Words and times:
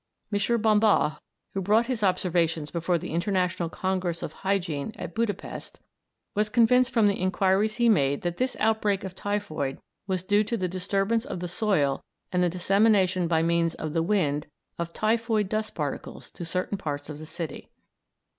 M. 0.33 0.39
Bambas, 0.63 1.19
who 1.53 1.61
brought 1.61 1.85
his 1.85 2.01
observations 2.01 2.71
before 2.71 2.97
the 2.97 3.11
International 3.11 3.69
Congress 3.69 4.23
of 4.23 4.33
Hygiene 4.33 4.91
at 4.97 5.13
Buda 5.13 5.35
Pesth, 5.35 5.75
was 6.33 6.49
convinced 6.49 6.89
from 6.89 7.05
the 7.05 7.21
inquiries 7.21 7.75
he 7.75 7.87
made 7.87 8.23
that 8.23 8.37
this 8.37 8.57
outbreak 8.59 9.03
of 9.03 9.13
typhoid 9.13 9.77
was 10.07 10.23
due 10.23 10.43
to 10.43 10.57
the 10.57 10.67
disturbance 10.67 11.23
of 11.23 11.39
the 11.39 11.47
soil 11.47 12.03
and 12.31 12.41
the 12.41 12.49
dissemination 12.49 13.27
by 13.27 13.43
means 13.43 13.75
of 13.75 13.93
the 13.93 14.01
wind 14.01 14.47
of 14.79 14.91
typhoid 14.91 15.47
dust 15.47 15.75
particles 15.75 16.31
to 16.31 16.45
certain 16.45 16.79
parts 16.79 17.07
of 17.07 17.19
the 17.19 17.27
city. 17.27 17.69